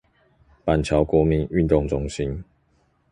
[0.65, 2.43] 板橋國民運動中心